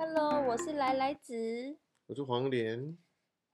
[0.00, 2.96] Hello，我是来来子，我是黄连。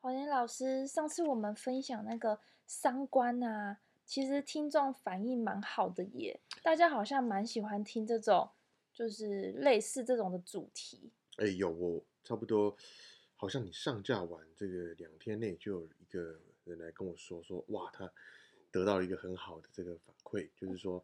[0.02, 8.50] 黄连老师，上次我们分享那个三观啊，其实听众反应蛮好的耶，大家好像蛮喜欢听这种，
[8.92, 11.10] 就是类似这种的主题。
[11.38, 12.76] 哎，有我差不多，
[13.36, 18.12] 好像你上架完这个两天内就有一个人来跟我说说，哇，他
[18.70, 21.02] 得到了一个很好的这个反馈，就是说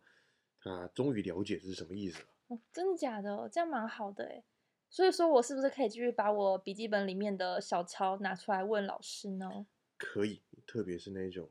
[0.60, 2.26] 他终于了解这是什么意思了。
[2.48, 3.48] 哦，真的假的？
[3.48, 4.44] 这样蛮好的哎。
[4.92, 9.64] 所以说我是不是可以继续把我笔记本里面的小抄拿出来问老师呢？
[9.96, 11.48] 可以，特别是那种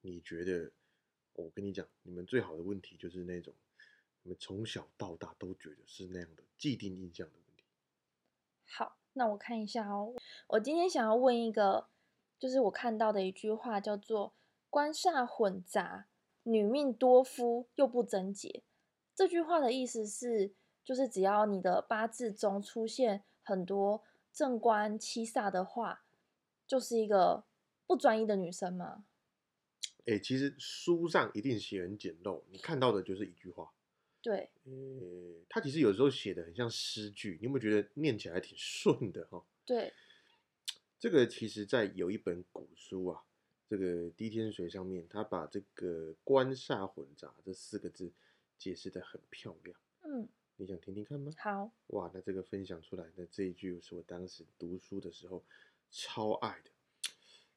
[0.00, 0.72] 你觉得，
[1.34, 3.52] 我跟你讲，你们最好的问题就是那种
[4.22, 7.64] 你们从小到大都觉得是那样的既定印象的问题。
[8.64, 10.14] 好，那我看一下哦。
[10.46, 11.88] 我今天想要问一个，
[12.38, 14.32] 就是我看到的一句话，叫做
[14.70, 16.06] “官煞混杂，
[16.44, 18.62] 女命多夫又不贞洁”。
[19.14, 20.54] 这句话的意思是。
[20.84, 26.04] 就是只要你的八字中出现很多正官七煞的话，
[26.66, 27.44] 就是一个
[27.86, 29.04] 不专一的女生吗？
[30.06, 33.70] 哎，其实书上一定写很简陋，你看到的就是一句话。
[34.22, 39.44] 对，呃，他其实有时候写的很像诗句，你有没有觉得念起来挺顺的哈？
[39.64, 39.92] 对，
[40.98, 43.22] 这个其实在有一本古书啊，
[43.68, 48.12] 这个滴天髓上面，他把这个官煞混杂这四个字
[48.58, 49.78] 解释的很漂亮。
[50.02, 50.28] 嗯。
[50.60, 51.32] 你想听听看吗？
[51.38, 55.44] 好哇，那这个分享出来的这一句是我当时读书的时候
[55.88, 56.70] 超爱的。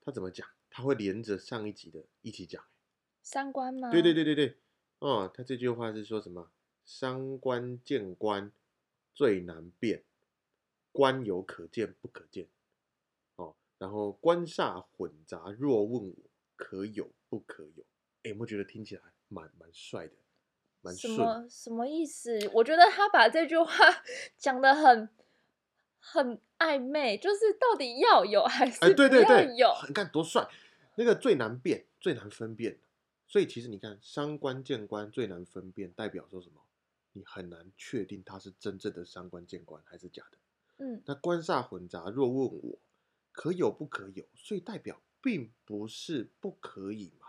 [0.01, 0.47] 他怎么讲？
[0.69, 2.63] 他会连着上一集的一起讲。
[3.23, 3.89] 三观吗？
[3.89, 4.55] 对对对对对。
[4.99, 6.51] 哦，他这句话是说什么？
[6.85, 8.51] 三观见官
[9.15, 10.03] 最难辨，
[10.91, 12.47] 官有可见不可见。
[13.37, 16.15] 哦，然后官煞混杂，若问我
[16.55, 17.83] 可有不可有？
[18.21, 20.13] 哎，有没有觉得听起来蛮蛮帅的？
[20.97, 22.49] 什么什么意思？
[22.53, 23.69] 我觉得他把这句话
[24.37, 25.09] 讲的很
[25.99, 29.73] 很暧昧，就是到底要有还是不要有？
[29.87, 30.47] 你看多帅，
[30.95, 32.79] 那个最难辨、最难分辨。
[33.27, 36.61] 所以其实你看，三观见官最难分辨，代表说什么？
[37.13, 40.37] 你很难确定他是真正的三观见官还是假的。
[40.77, 42.79] 嗯，那官煞混杂，若问我
[43.31, 47.27] 可有不可有，所以代表并不是不可以嘛？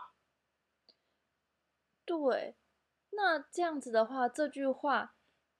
[2.05, 2.55] 对。
[3.15, 5.15] 那这样子的话，这句话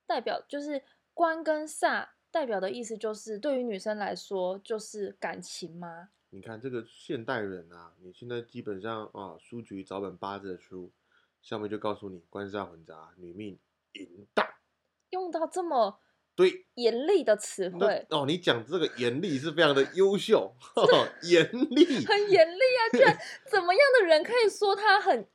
[0.05, 0.83] 代表就是
[1.13, 6.09] 官跟煞代表的意思，就是对于女生来说就是感情吗？
[6.29, 10.91] 你看这个现代人啊，你现在基本上啊，书局找本八字的书，
[11.41, 13.59] 上面就告诉你官煞混杂，女命
[13.93, 14.47] 淫荡，
[15.11, 15.99] 用到这么
[16.35, 18.25] 对严厉的词汇哦。
[18.25, 20.55] 你讲这个严厉是非常的优秀，
[21.21, 22.81] 严厉很严厉啊！
[22.91, 23.15] 居然
[23.51, 25.27] 怎么样的人可以说他很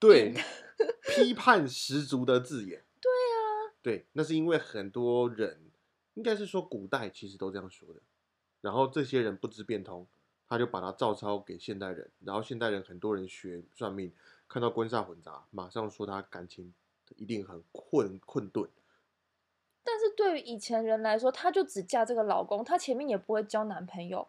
[0.00, 0.34] 对？
[1.10, 5.70] 批判十足的字眼，对啊，对，那是因为很多人，
[6.14, 8.00] 应该是说古代其实都这样说的，
[8.60, 10.06] 然后这些人不知变通，
[10.48, 14.12] 他就把它照抄给现代人，然后现代人很多人学算命，
[14.48, 16.72] 看到官煞混杂，马上说他感情
[17.16, 18.68] 一定很困困顿。
[19.82, 24.28] 但是对于以前人来说，他就只嫁这个老公，他前面也不会交男朋友。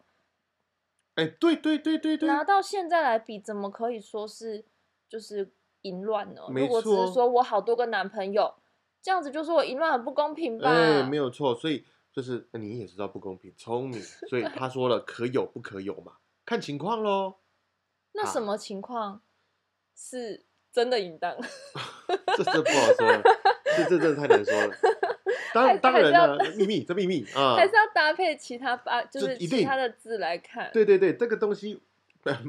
[1.16, 4.66] 哎，对对对对对，拿到现在来比，怎么可以说是
[5.08, 5.52] 就是？
[5.84, 6.42] 淫乱呢？
[6.50, 8.54] 如果只是说我好多个男朋友，
[9.02, 10.70] 这样子就说我淫乱很不公平吧？
[10.70, 11.84] 哎，没有错，所以
[12.14, 14.00] 就是你也知道不公平，聪明，
[14.30, 16.14] 所以他说了可有不可有嘛，
[16.46, 17.36] 看情况喽。
[18.14, 19.22] 那什么情况
[19.96, 21.36] 是真的淫荡？
[22.38, 23.22] 这这不好说，
[23.78, 24.76] 这这这太难说了。
[25.54, 30.70] 当当然了，秘密这秘密啊， 还是要搭配其他八，就是其他的字来看。
[30.72, 31.82] 对对对，这个东西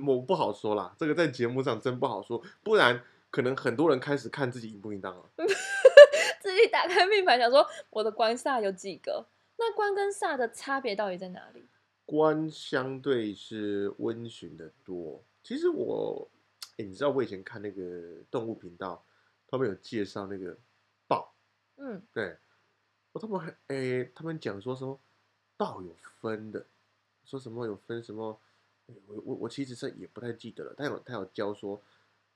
[0.07, 3.03] 我不好说啦，这个在节目上真不好说，不然。
[3.33, 5.31] 可能很多人开始看自己应不应当了，
[6.39, 9.27] 自己打开命盘想说我的官煞有几个？
[9.57, 11.65] 那官跟煞的差别到底在哪里？
[12.05, 15.23] 官相对是温驯的多。
[15.43, 16.29] 其实我，
[16.77, 19.03] 哎，你知道我以前看那个动物频道，
[19.49, 20.55] 他们有介绍那个
[21.09, 21.33] 豹，
[21.77, 22.37] 嗯，对，
[23.13, 25.01] 我他们还，哎，他们讲说什么
[25.57, 26.67] 豹有分的，
[27.25, 28.39] 说什么有分什么，
[29.07, 31.81] 我我我其实是也不太记得了，他有他有教说。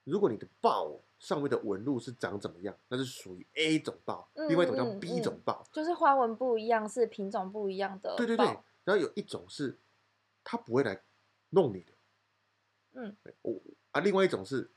[0.06, 8.14] 如果你的豹上面的纹路是长怎么样，那是属于 A 种豹，另外一种叫 B 种豹，就是花纹不一样，是品种不一样的。
[8.17, 8.47] 对对对，
[8.85, 9.76] 然后有一种是
[10.44, 11.03] 它不会来
[11.50, 11.93] 弄你的，
[12.93, 13.61] 嗯，我
[13.91, 14.70] 啊，另外一种是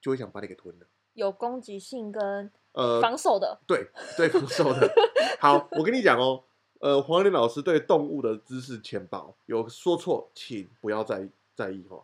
[0.00, 4.92] 就会想把你给吞了，有攻击性跟呃防守的，对对防守的。
[5.38, 6.42] 好，我跟你讲哦，
[6.80, 12.02] 呃，黄连老师对动物的知识浅薄，有说错，请不要再在意哦。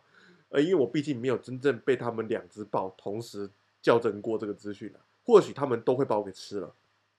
[0.53, 3.49] 呃，因为我毕竟没有真正被他们两只豹同时
[3.81, 6.75] 校正过这个资讯啊，或许他们都会把我给吃了。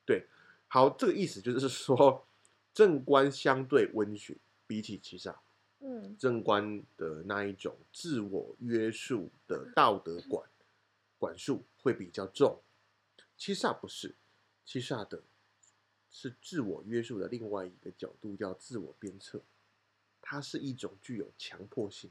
[0.07, 0.25] 对，
[0.69, 2.25] 好，这个意思就是说，
[2.73, 4.39] 正官相对温驯，
[4.69, 5.35] 比起七煞，
[5.81, 10.49] 嗯，正官的那一种自我约束的道德管
[11.19, 12.61] 管束会比较重，
[13.37, 14.15] 七煞不是，
[14.65, 15.21] 七煞的
[16.09, 19.41] 是自我约束的另外一个角度，叫自我鞭策，
[20.23, 22.11] 它是一种具有强迫性、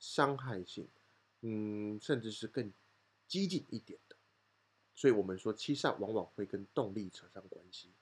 [0.00, 0.88] 伤害性，
[1.42, 2.72] 嗯，甚至是更
[3.28, 4.16] 激进一点的，
[4.96, 7.92] 所以我们说七煞往往会跟动力扯上关系，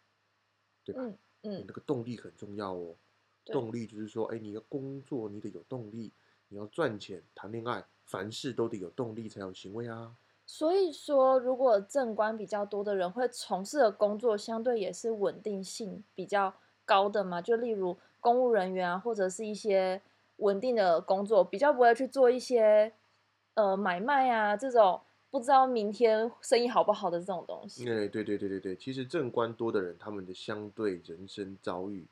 [0.85, 1.03] 对吧？
[1.43, 2.97] 嗯，那个动力很重要哦。
[3.45, 6.13] 动力就是说，哎，你要工作，你得有动力；
[6.49, 10.17] 你要赚钱、谈恋爱，凡事都得有动力才有行为啊。
[10.45, 16.55] 所以说，如果正官比较多的人，会从事的工作相对也是稳定性比较
[16.85, 17.41] 高的嘛？
[17.41, 20.03] 就例如公务人员啊，或者是一些
[20.39, 22.93] 稳定的工作，比较不会去做一些
[23.55, 25.01] 呃买卖啊这种。
[25.31, 27.83] 不知道明天生意好不好的这种东西。
[27.83, 32.07] 哎，对对对对对，其实正官多的人，他们的相对人生遭遇，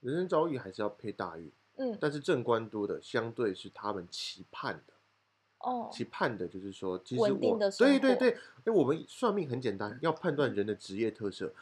[0.00, 1.50] 人生遭遇还是要配大运。
[1.74, 4.92] 嗯，但是正官多的，相对是他们期盼的。
[5.58, 8.30] 哦，期盼的就是说，其实我，对对对，
[8.64, 11.52] 哎，我们算命很简单，要判断人的职业特色。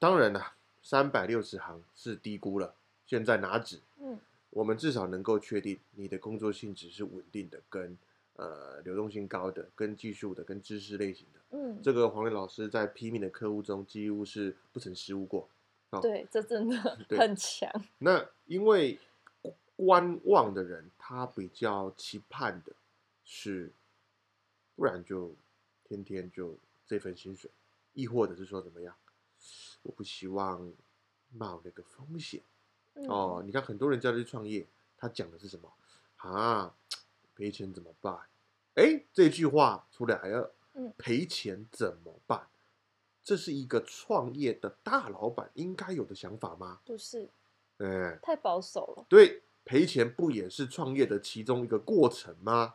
[0.00, 2.74] 当然了，三百六十行是低估了，
[3.06, 3.78] 现在拿纸。
[4.00, 4.18] 嗯，
[4.54, 7.98] 我们至少能够确定你的工作性质是稳定的，跟。
[8.36, 15.48] 呃，流动性高的、跟技术的、跟知识类型的，嗯，这个黄磊老师在批命的客户中几乎是不曾失误过。
[16.02, 16.76] 对，这真的
[17.16, 17.70] 很强。
[17.98, 18.98] 那因为
[19.76, 22.72] 观望的人，他比较期盼的
[23.22, 23.70] 是，
[24.74, 25.32] 不然就
[25.84, 27.48] 天天就这份薪水，
[27.92, 28.96] 亦或者是说怎么样？
[29.84, 30.72] 我不希望
[31.30, 32.40] 冒那个风险。
[33.08, 35.72] 哦，你看很多人在这创业，他讲的是什么
[36.16, 36.74] 啊？
[37.36, 38.16] 赔钱怎么办？
[38.74, 40.54] 哎，这句话出来了。
[40.74, 42.48] 嗯，赔钱怎么办？
[43.22, 46.80] 这是一个创业的大老板应该有的想法吗？
[46.84, 47.28] 不是，
[47.78, 49.06] 哎，太保守了。
[49.08, 52.74] 对，赔钱不也是创业的其中一个过程吗？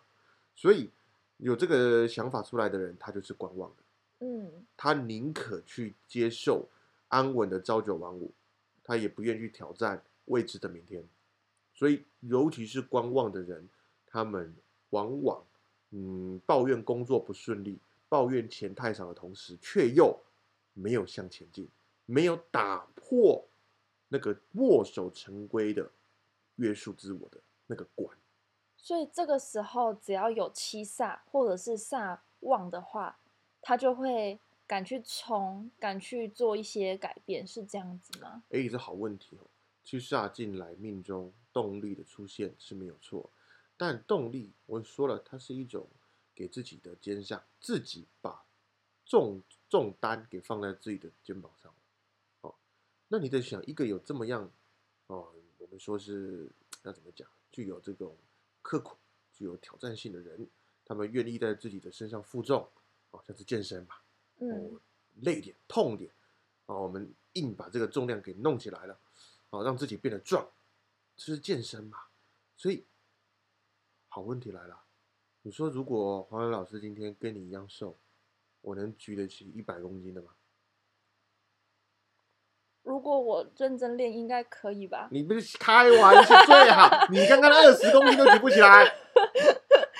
[0.55, 0.89] 所以
[1.37, 3.83] 有这个想法出来的人，他就是观望的。
[4.19, 6.67] 嗯，他宁可去接受
[7.09, 8.33] 安稳的朝九晚五，
[8.83, 11.07] 他也不愿意去挑战未知的明天。
[11.75, 13.69] 所以，尤其是观望的人。
[14.11, 14.51] 他们
[14.89, 15.45] 往往，
[15.91, 17.77] 嗯，抱怨工作不顺利，
[18.09, 20.19] 抱怨钱太少的同时，却又
[20.73, 21.69] 没有向前进，
[22.07, 23.45] 没有打破
[24.07, 25.91] 那个墨守成规的
[26.55, 28.17] 约束自我的那个关。
[28.75, 33.19] 所以这个时候，只要有七煞或者是煞旺的话，
[33.61, 38.41] 他就会敢去冲，敢去做一些改变，是这样子吗？
[38.49, 39.45] 哎，这好问题哦。
[39.89, 43.31] 七煞进来命中，动力的出现是没有错。
[43.75, 45.89] 但动力，我说了，它是一种
[46.35, 48.45] 给自己的肩上，自己把
[49.03, 51.73] 重重担给放在自己的肩膀上。
[52.41, 52.53] 哦，
[53.07, 54.51] 那你在想，一个有这么样，
[55.07, 56.51] 哦，我们说是
[56.83, 58.15] 要怎么讲，具有这种
[58.61, 58.95] 刻苦、
[59.33, 60.47] 具有挑战性的人，
[60.85, 62.69] 他们愿意在自己的身上负重，
[63.09, 64.03] 哦，像是健身吧，
[64.37, 64.79] 嗯，
[65.21, 66.13] 累点、痛点，
[66.67, 68.99] 啊，我们硬把这个重量给弄起来了，
[69.49, 70.47] 啊，让自己变得壮，
[71.15, 71.97] 这是健身嘛，
[72.55, 72.85] 所以。
[74.11, 74.81] 好问题来了，
[75.43, 77.95] 你说如果黄伟老师今天跟你一样瘦，
[78.61, 80.29] 我能举得起一百公斤的吗？
[82.81, 85.07] 如果我认真练，应该可以吧？
[85.11, 88.83] 你不是开玩笑最好，你刚刚二十公斤都举不起来，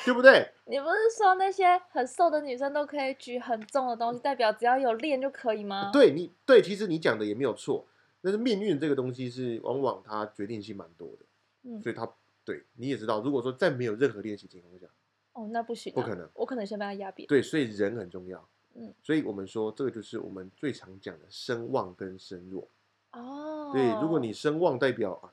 [0.03, 0.51] 对不对？
[0.65, 5.91] 你不是说那些很瘦的女生都可以举很重的东西，代表只要有练就可以吗？
[5.93, 7.85] 对你对，其实你讲的也没有错，
[8.21, 11.25] 但是命运这个东西是往往它决定性蛮多的，
[11.63, 12.09] 嗯，所以它。
[12.45, 14.87] 对，你也知道，如果说在没有任何练习情况下，
[15.33, 17.27] 哦，那不行，不可能，我可能先把它压扁。
[17.27, 22.67] 对，所以人很重要，嗯，所以我们说这个就是我们最常讲的声望跟声弱。
[23.11, 25.31] 哦，对，如果你声望代表啊，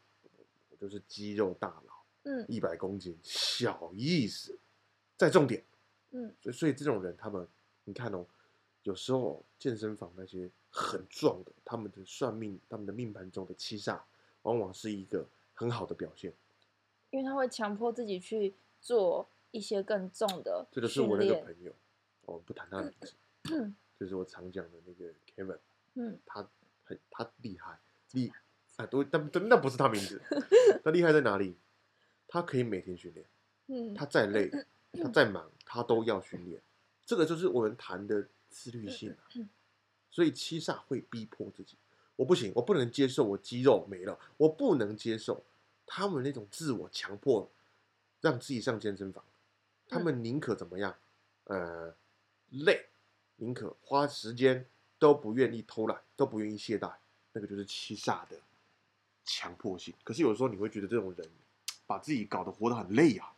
[0.68, 4.58] 我就是肌肉大佬，嗯，一百公斤小意思，
[5.16, 5.64] 在重点，
[6.10, 7.48] 嗯，所以所以这种人他们，
[7.84, 8.26] 你看哦，
[8.86, 13.98] 有时候健身房那些很壮的，他们的算命，他们的命盘中的七煞，
[14.42, 16.32] 往往是一个很好的表现。
[17.10, 21.72] 因为他会强迫自己去做一些更重的这就是我那个朋友，
[22.26, 25.58] 我不谈他的名字，就是我常讲的那个 Kevin。
[25.94, 26.48] 嗯，他
[26.84, 27.76] 很他厉害，
[28.12, 28.32] 厉
[28.76, 30.22] 啊都但但那不是他名字，
[30.84, 31.56] 他厉害在哪里？
[32.28, 33.26] 他可以每天训练，
[33.66, 34.48] 嗯，他再累，
[35.02, 36.62] 他再忙，他都要训练。
[37.04, 39.28] 这个就是我们谈的自律性啊。
[40.10, 41.76] 所以七煞会逼迫自己，
[42.16, 45.44] 我不行，我不能接受我肌肉没了，我不能接受。
[45.84, 47.48] 他们那种自我强迫，
[48.22, 49.22] 让自己上健身房，
[49.86, 50.96] 他们宁可怎么样？
[51.44, 51.94] 呃，
[52.50, 52.86] 累，
[53.36, 54.66] 宁可花时间，
[54.98, 56.94] 都不愿意偷懒，都不愿意懈怠。
[57.32, 58.40] 那个就是七煞的
[59.24, 59.92] 强迫性。
[60.02, 61.28] 可是有时候你会觉得这种人
[61.86, 63.35] 把自己搞得活得很累啊。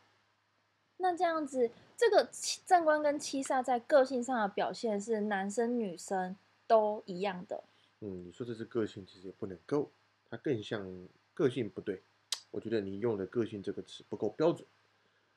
[0.98, 2.28] 那这样子，这个
[2.66, 6.36] 正官跟七煞在个性上的表现是男生女生
[6.66, 7.64] 都一样的。
[8.00, 9.90] 嗯，你说这是个性，其实也不能够，
[10.28, 12.02] 它更像个性不对。
[12.50, 14.66] 我觉得你用的个性这个词不够标准。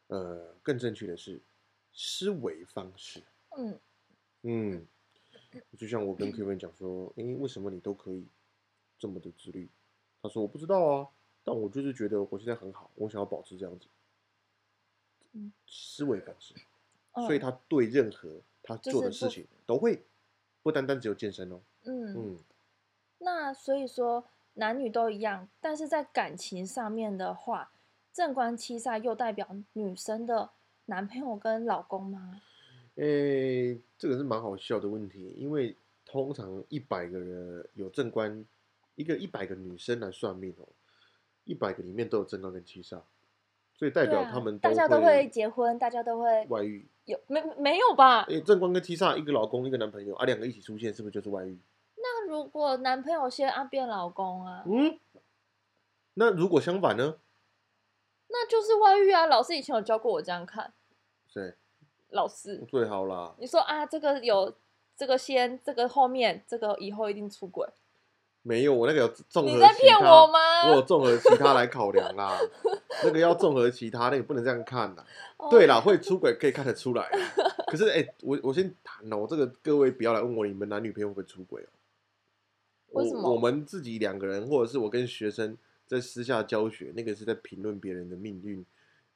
[0.08, 1.40] 呃，更正确的是
[1.94, 3.24] 思维方式。
[3.58, 3.80] 嗯
[4.44, 4.86] 嗯，
[5.78, 8.26] 就像我跟 Kevin 讲说，哎，为什么你都可以
[9.00, 9.70] 这么的自律？
[10.22, 11.08] 他说我不知道啊，
[11.44, 13.88] 但我就是觉得我现在很好，我想要保持这样子。
[15.68, 16.54] 思维方式，
[17.14, 20.04] 所以他对任何他做的事情都会，
[20.62, 21.60] 不单单只有健身哦。
[21.84, 22.38] 嗯嗯，
[23.20, 27.72] 那所以说男女都一样，但是在感情上面的话，
[28.14, 30.50] 正官七煞又代表女生的
[30.86, 32.42] 男朋友跟老公吗？
[32.96, 38.46] 诶，这个是蛮好笑的问题，因为通常一百个人有正官，
[38.96, 40.68] 一个一百个女生来算命哦，
[41.46, 43.02] 一百个里面都有正官跟七煞。
[43.82, 48.22] 所以代表他们大家都会结婚，大家都会外遇，有没没有吧？
[48.30, 51.60] 哎，正官跟七煞，一个老公一个男朋友啊，两个一起出现，是不是就是外遇？
[51.96, 54.64] 那如果男朋友先啊变老公啊？
[54.68, 55.00] 嗯，
[56.14, 57.16] 那如果相反呢？
[58.28, 59.26] 那就是外遇啊！
[59.26, 60.72] 老师以前有教过我这样看。
[61.28, 61.56] 谁？
[62.10, 62.64] 老师。
[62.70, 63.34] 最好啦。
[63.40, 64.54] 你说啊，这个有
[64.96, 67.68] 这个先，这个后面，这个以后一定出轨。
[68.44, 69.52] 没有，我那个有综合。
[69.52, 70.70] 你在骗我吗？
[70.70, 72.40] 我有综合其他来考量啦。
[73.04, 75.06] 那个要综合其他，那个不能这样看啦。
[75.50, 77.08] 对啦，会出轨可以看得出来。
[77.68, 81.70] 可是哎，我我先谈哦，我这个各位不要来问我你们男女朋友会不会出轨哦。
[82.94, 83.32] 为什么？
[83.32, 85.56] 我们自己两个人，或者是我跟学生
[85.86, 88.66] 在私下教学，那个是在评论别人的命运。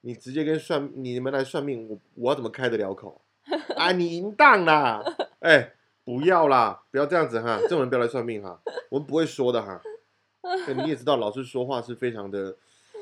[0.02, 3.22] 你直接跟算你们来算命，我我要怎么开得了口？
[3.76, 5.04] 啊，你淫荡啦！
[5.40, 5.72] 哎。
[6.06, 9.82] 不要啦，不要这样子哈，这种人不要来算命哈，我们不会说的哈。
[10.78, 12.56] 你也知道，老师说话是非常的，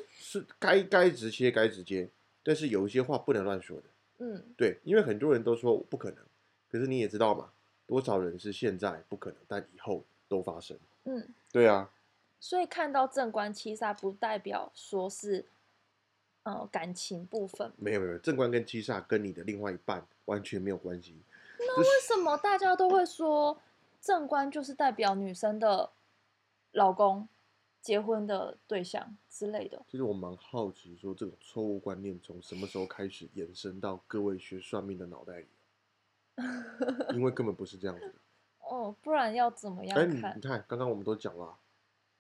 [0.09, 2.09] 是该该直接该直接，
[2.41, 3.83] 但是有一些话不能乱说的。
[4.19, 6.19] 嗯，对，因为很多人都说不可能，
[6.71, 7.51] 可是你也知道嘛，
[7.85, 10.77] 多少人是现在不可能，但以后都发生。
[11.03, 11.89] 嗯，对啊。
[12.39, 15.45] 所以看到正官七煞，不代表说是，
[16.43, 17.71] 呃，感情部分。
[17.75, 21.17] 没有没有，正官跟七煞跟你的另外一半完全没有关系。
[21.67, 23.59] 那为什么大家都会说
[24.01, 25.91] 正官就是代表女生的
[26.71, 27.27] 老公、
[27.81, 29.83] 结婚的对象之类的？
[29.87, 35.47] 其实我蛮好奇，说这种错误观念从什么时候开始延伸到各位学算命的脑袋里？
[37.13, 38.15] 因为根本不是这样子的。
[38.69, 40.35] 哦，不然要怎么样看？
[40.37, 41.57] 你看，刚刚我们都讲了，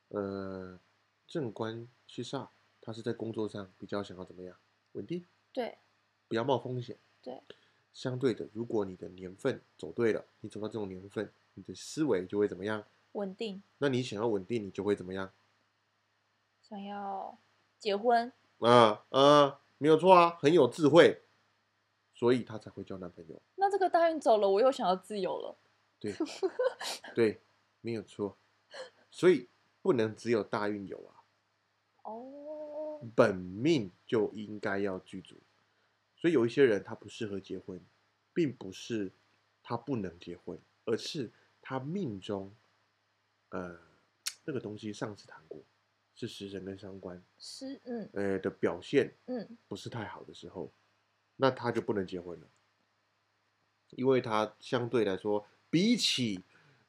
[0.09, 0.79] 呃，
[1.25, 4.55] 正官七煞，他是在工作上比较想要怎么样？
[4.91, 5.25] 稳定？
[5.51, 5.77] 对。
[6.27, 6.97] 不要冒风险。
[7.21, 7.41] 对。
[7.93, 12.83] 相对的，如果你的年份走对了，你走到这种年份，你的思维就会怎么样？
[13.13, 13.61] 稳定。
[13.77, 15.31] 那你想要稳定，你就会怎么样？
[16.61, 17.37] 想要
[17.77, 18.33] 结婚。
[18.59, 21.21] 啊啊，没有错啊，很有智慧，
[22.15, 23.39] 所以他才会交男朋友。
[23.55, 25.55] 那这个大运走了，我又想要自由了。
[25.99, 26.13] 对，
[27.13, 27.41] 对，
[27.81, 28.35] 没有错。
[29.11, 29.47] 所以
[29.81, 31.21] 不能只有大运有啊。
[32.03, 33.01] 哦。
[33.15, 35.35] 本命就应该要具足。
[36.23, 37.77] 所以有一些人他不适合结婚，
[38.33, 39.11] 并不是
[39.61, 41.29] 他不能结婚，而是
[41.61, 42.55] 他命中，
[43.49, 43.77] 呃，
[44.45, 45.61] 那个东西上次谈过，
[46.15, 50.71] 是食神跟伤官，是嗯，呃的表现，嗯，不是太好的时候，
[51.35, 52.47] 那他就不能结婚了，
[53.89, 56.41] 因为他相对来说，比起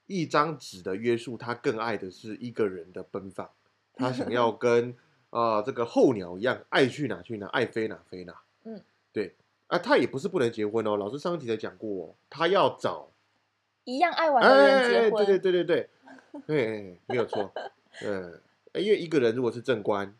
[0.06, 3.50] 一张纸的约束，他更爱的是一个人的奔放，
[3.94, 4.96] 他想要 跟
[5.30, 8.43] 啊这个候鸟一样，爱去哪去哪，爱飞哪飞哪，嗯。
[9.14, 9.36] 对
[9.68, 10.96] 啊，他也不是不能结婚哦。
[10.96, 13.10] 老师上一集才讲过哦，他要找
[13.84, 15.24] 一样爱玩的人结婚。
[15.24, 17.52] 对对对对对，对，没有错。
[18.02, 18.42] 嗯，
[18.74, 20.14] 因为一个人如果是正官，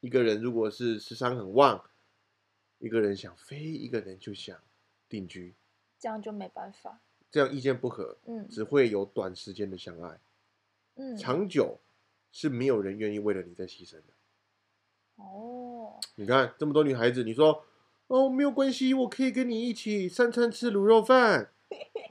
[0.00, 1.84] 一个人如果是时伤很旺，
[2.78, 4.56] 一个人想飞，一个人就想
[5.06, 5.54] 定居，
[5.98, 6.98] 这样就没办法。
[7.30, 10.18] 这样意见不合，嗯，只会有短时间的相爱，
[10.94, 11.78] 嗯，长久
[12.32, 14.12] 是没有人愿意为了你在牺牲的。
[15.16, 17.64] 哦，你看这么多女孩子，你说。
[18.10, 21.52] 哦，没有关系，我可以跟你一起三餐吃卤肉饭。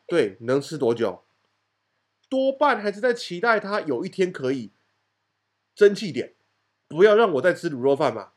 [0.08, 1.26] 对，能吃多久？
[2.30, 4.72] 多半还是在期待他有一天可以
[5.76, 6.36] 争气点，
[6.88, 8.32] 不要让我再吃卤肉饭嘛。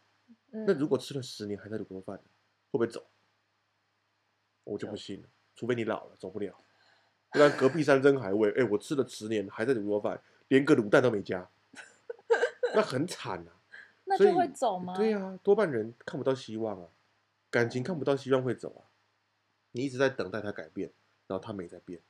[0.50, 2.22] 那如果吃了十年还在卤肉饭，会
[2.72, 3.06] 不会走？
[4.64, 6.58] 我就不信了，除非你老了走不了，
[7.30, 11.48] 不然隔壁山珍海味，哎，我吃了十年还在卤肉饭，连个卤蛋都没加，
[12.74, 13.54] 那很惨啊。
[14.04, 14.96] 那就会走吗？
[14.96, 16.88] 对呀，多半人看不到希望啊。
[17.52, 18.88] 感情看不到希望会走啊！
[19.72, 20.90] 你一直在等待他改变，
[21.26, 22.00] 然后他没在变。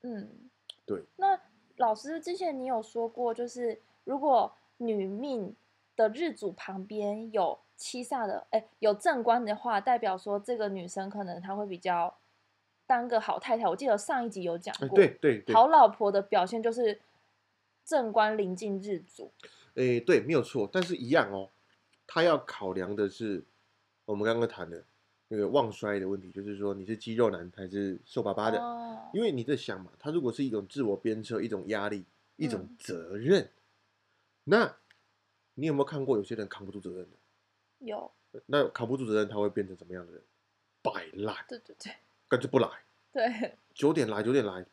[0.00, 0.48] 嗯，
[0.86, 1.04] 对。
[1.16, 1.38] 那
[1.76, 5.54] 老师之前你有说过，就是如果女命
[5.94, 12.16] 的日主旁边有七煞的，哎，有正官的话，代表说这个女生可能她会比较
[12.86, 13.68] 当个好太太。
[13.68, 16.98] 我记得上一集有讲过，对对，好老婆的表现就是
[17.84, 19.30] 正官临近日主。
[19.74, 21.50] 哎，对，没有错，但是一样哦，
[22.06, 23.44] 他要考量的是
[24.06, 24.82] 我们刚刚谈的
[25.28, 28.58] 那个旺衰的问题，就是说你是肌肉男还是瘦巴巴的，
[29.12, 32.04] 因为你在想嘛，他如果是一种自我鞭策、一种压力、
[32.36, 33.50] 一种责任，
[34.44, 34.76] 那
[35.54, 37.16] 你有没有看过有些人扛不住责任的？
[37.80, 38.10] 有。
[38.46, 40.22] 那扛不住责任，他会变成怎么样的人？
[40.82, 41.36] 摆烂。
[41.48, 41.92] 对对对。
[42.28, 42.68] 干脆不来。
[43.12, 43.58] 对。
[43.74, 44.64] 九点来，九点来，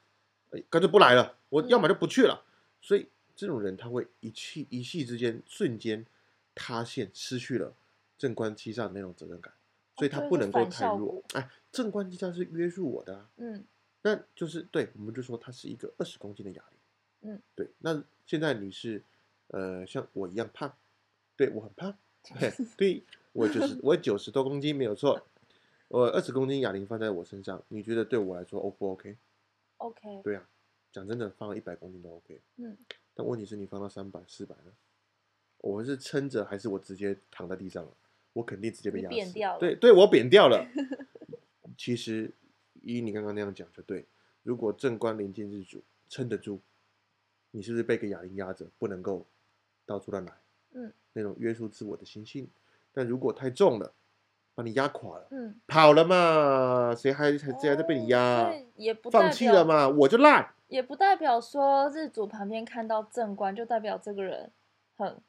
[0.52, 2.44] 哎，干脆不来了，我要么就不去了，
[2.82, 3.10] 所以。
[3.36, 6.06] 这种人他会一气一气之间瞬间
[6.54, 7.74] 塌陷，失去了
[8.18, 9.54] 正官七煞的那种责任感，
[9.98, 11.24] 所以他不能够太弱。
[11.34, 13.66] 哎，正官七煞是约束我的，啊嗯，
[14.02, 17.70] 那就是对，我们就说它是一个二十公斤的哑铃，嗯，对。
[17.80, 19.04] 那现在你是
[19.48, 20.74] 呃像我一样胖，
[21.36, 21.98] 对我很胖，
[22.78, 23.04] 对，
[23.34, 25.26] 我就是我九十多公斤没有错，
[25.90, 30.48] 我二十公斤哑铃放在我身上，你觉得对我来说 O 不 OK？OK，对啊，
[30.92, 32.78] 讲真的，放了一百公斤都 OK，嗯。
[33.16, 34.72] 但问题是你放到三百、四百呢？
[35.64, 37.92] 我是撑着，还是我直接躺在地上了？
[38.34, 39.34] 我肯定直接被压死。
[39.60, 40.68] 对，对我扁掉了。
[41.78, 42.30] 其实
[42.82, 44.06] 依你刚刚那样讲就对。
[44.44, 46.60] 如果正官临近日主，撑得住，
[47.52, 49.26] 你是不是被个哑铃压着，不能够
[49.86, 50.34] 到处乱来？
[50.74, 52.50] 嗯，那种约束自我的心性。
[52.92, 53.94] 但如果太重了，
[54.54, 56.94] 把你压垮了，嗯，跑了嘛？
[56.94, 58.54] 谁还还谁还在被你压？
[58.76, 59.88] 也不放弃了嘛？
[59.88, 60.54] 我就烂。
[60.68, 64.52] 也不代表说日主旁边看到正官就代表这个人
[64.98, 65.22] 很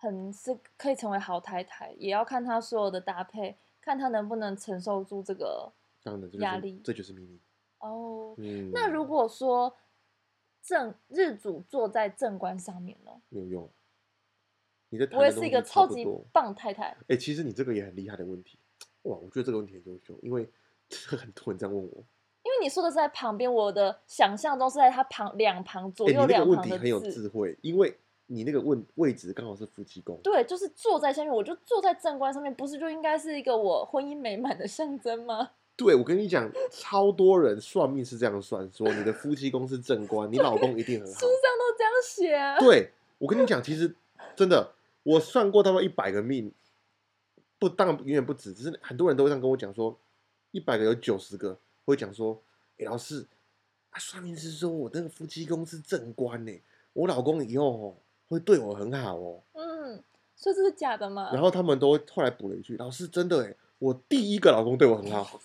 [0.00, 5.70] 很是可以成为好太太，也要看他所有的搭配，看他能不能承受住这个
[6.40, 6.80] 压力。
[6.82, 7.38] 这就是秘密
[7.78, 8.34] 哦。
[8.72, 9.76] 那如果说
[10.62, 13.12] 正日主坐在正官上面呢？
[13.28, 13.70] 没有用。
[14.88, 16.96] 你的我也是一个超级棒太太。
[17.08, 18.58] 哎，其实你这个也很厉害的问题
[19.02, 19.16] 哇！
[19.16, 20.48] 我觉得这个问题很优秀，因为
[21.06, 22.04] 很多人这样问我。
[22.42, 27.96] 因为你说的是在旁边，我的想象中是在他旁两旁左右两旁的很有智慧，因为
[28.32, 30.16] 你那个问位置刚好是夫妻宫。
[30.22, 35.50] 对，就是坐在下面，我就坐在正官上面，不是就应该是一个我婚姻美满的象征吗？
[35.76, 41.20] 对，我跟你讲，超多人算命是这样算，说你的夫妻宫是正官，你老公一定很好。
[41.20, 41.26] 书上
[41.58, 42.58] 都这样写啊。
[42.60, 43.94] 对，我跟你讲，其实
[44.36, 46.52] 真的，我算过他们一百个命，
[47.58, 49.98] 不当然远远不止，只是很多人都这样跟我讲说，
[50.52, 51.58] 一百个有九十个。
[51.86, 52.40] 会讲说，
[52.78, 53.26] 哎，老师，
[53.88, 56.52] 啊，算命师说我那个夫妻宫是正官呢，
[56.92, 57.96] 我老公以后
[58.30, 59.42] 会对我很好哦。
[59.52, 60.02] 嗯，
[60.36, 61.30] 所以这是假的嘛？
[61.32, 65.40] 然后他们都后来补了一句，老师真的哎，我第一个老公对我很好。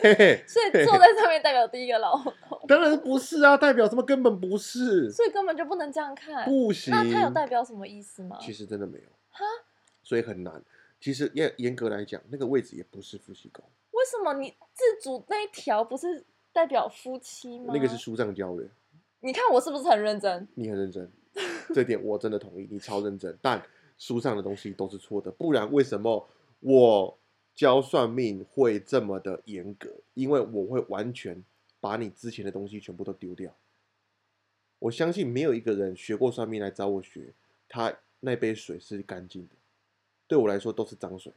[0.00, 2.16] 嘿嘿，所以坐在上面代表第一个老
[2.48, 2.60] 公？
[2.68, 4.02] 当然不是啊，代表什么？
[4.02, 5.10] 根本不是。
[5.10, 6.44] 所以根本就不能这样看。
[6.44, 6.92] 不行。
[6.92, 8.36] 那他有代表什么意思吗？
[8.40, 9.08] 其实真的没有。
[9.30, 9.44] 哈？
[10.02, 10.62] 所以很难。
[11.00, 13.64] 其实严严格来讲，那个位置也不是夫妻宫。
[13.92, 17.72] 为什么你自主那一条不是代表夫妻吗？
[17.74, 18.64] 那个是书上教的。
[19.20, 20.46] 你看我是不是很认真？
[20.54, 21.10] 你很认真，
[21.74, 22.68] 这点我真的同意。
[22.70, 23.62] 你超认真，但
[23.98, 25.30] 书上的东西都是错的。
[25.30, 26.28] 不然为什么
[26.60, 27.18] 我
[27.54, 29.90] 教算命会这么的严格？
[30.14, 31.42] 因为我会完全
[31.80, 33.52] 把你之前的东西全部都丢掉。
[34.78, 37.32] 我相信没有一个人学过算命来找我学，
[37.68, 39.54] 他那杯水是干净的。
[40.28, 41.32] 对我来说都是脏水。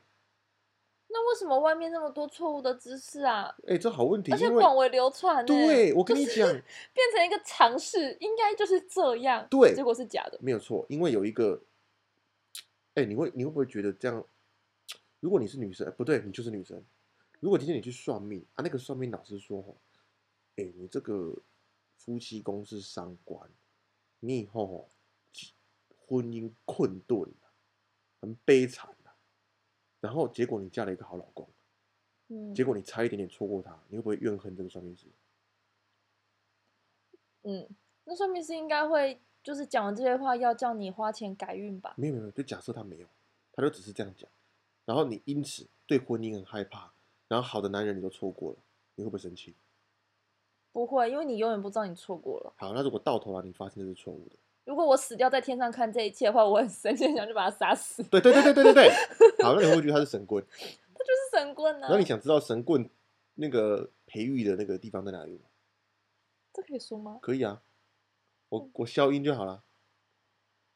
[1.30, 3.56] 为什么外面那么多错误的知识啊？
[3.68, 5.46] 哎，这好问题，而且广为流传。
[5.46, 6.48] 对，我跟你讲，
[6.94, 9.48] 变成一个尝试，应该就是这样。
[9.50, 10.86] 对，结果是假的，没有错。
[10.90, 11.62] 因为有一个，
[12.96, 14.26] 哎，你会你会不会觉得这样？
[15.20, 16.84] 如果你是女生，不对，你就是女生。
[17.40, 19.76] 如果今天你去算命啊，那个算命老师说，
[20.58, 21.36] 哎，你这个
[21.98, 23.50] 夫妻宫是伤官，
[24.20, 24.90] 你以后
[26.08, 27.32] 婚姻困顿，
[28.20, 28.96] 很悲惨。
[30.02, 31.48] 然后结果你嫁了一个好老公，
[32.28, 35.06] 嗯，结果你差一点点错过他，你会不会怨恨这个算命师？
[37.44, 37.70] 嗯，
[38.04, 41.94] 那算命师应该会就是讲完这些话要叫你花钱改运吧？
[41.98, 43.08] 没有没有，就假设他没有，
[43.54, 44.30] 他就只是这样讲，
[44.86, 46.92] 然后你因此对婚姻很害怕，
[47.28, 48.58] 然后好的男人你都错过了，
[48.96, 49.56] 你会不会生气？
[50.72, 52.54] 不会，因为你永远不知道你错过了。
[52.58, 54.36] 好，那如果到头来你发现这是错误的？
[54.64, 58.04] 如果我死掉在天上看这一切的话，我很生气，想就把他杀死。
[58.04, 58.90] 对对对对对对对。
[59.44, 60.44] 好，那你会觉得他是神棍？
[60.50, 61.88] 他就是神棍呢。
[61.90, 62.90] 那你想知道神棍
[63.36, 65.46] 那个培育的那个地方在哪里吗？
[66.54, 67.18] 这可以说吗？
[67.22, 67.62] 可以啊，
[68.50, 69.64] 我我消音就好了。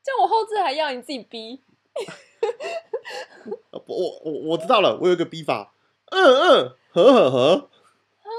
[0.03, 1.61] 这样我后置还要你自己逼。
[3.71, 5.73] 我我我知道了，我有一个逼法。
[6.07, 7.69] 嗯嗯，和和和。
[8.23, 8.29] 啊？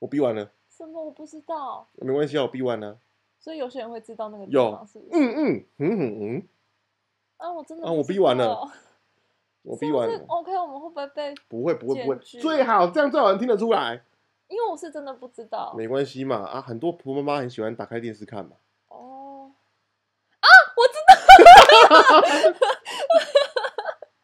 [0.00, 0.52] 我逼完了。
[0.68, 1.04] 什么？
[1.04, 1.88] 我不知道。
[1.94, 2.98] 没关系啊，我逼完了。
[3.46, 6.48] 所以有些人会知道那个地方是，嗯嗯嗯嗯嗯。
[7.36, 8.72] 啊，我真的啊，我逼完了，
[9.62, 10.24] 我逼完了。
[10.26, 11.32] OK，我们会不会被？
[11.46, 14.02] 不会不会不会，最好这样最好能听得出来。
[14.48, 15.72] 因为我是真的不知道。
[15.78, 18.56] 没关系嘛，啊，很多婆婆妈妈很喜欢打开电视看嘛。
[18.88, 19.52] 哦，
[20.40, 21.14] 啊，我知道。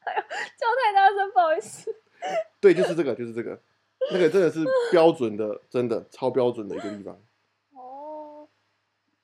[0.00, 0.20] 哎呀，
[0.58, 1.94] 叫太大声，不好意思。
[2.60, 3.56] 对，就是这个，就是这个，
[4.10, 7.16] 那个真的是标准的，真的超标准的一个地方。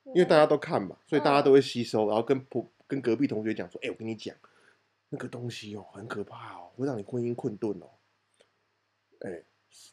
[0.08, 0.12] 哦。
[0.14, 4.34] 因为大家都看嘛，所以大家都会吸收，然后跟普跟隔壁同学讲说：“哎，我跟你讲，
[5.08, 7.90] 那个东西哦，很可怕哦，会让你婚姻困顿哦。”
[9.20, 9.42] 哎。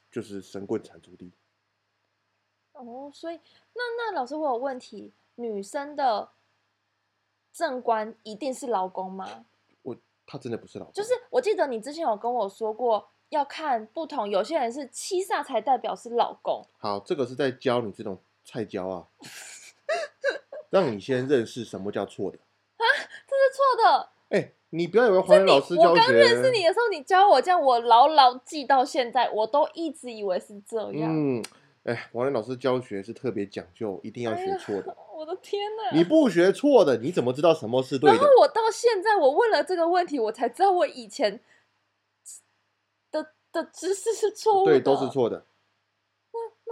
[0.09, 1.29] 就是神棍缠足地。
[2.71, 3.35] 哦，所以
[3.73, 6.29] 那那老师，我有问题，女生的
[7.51, 9.45] 正官一定是老公吗？
[9.81, 16.65] 我他真的不是老公，就是我记得你之前有跟我说过，要看不同，有些人是七煞才代表是老公。
[16.77, 19.07] 好，这个是在教你这种菜椒啊，
[20.69, 22.37] 让你先认识什么叫错的
[22.77, 22.85] 啊，
[23.27, 24.09] 这是错的。
[24.29, 24.51] 哎。
[24.71, 31.09] 你不要以为黄仁老师教学，我刚认识你的时候，你教我这样，我牢牢记到现在，我都一直以为是这样。
[31.13, 31.41] 嗯，
[31.83, 34.93] 哎，黄磊老师教学是特别讲究，一定要学错的。
[35.15, 35.97] 我的天哪！
[35.97, 38.17] 你不学错的，你怎么知道什么是对的？
[38.17, 41.39] 然后我到现在，我问了这个问题，我才知道我以前
[43.11, 45.45] 的的知识是错误的，对，都是错的。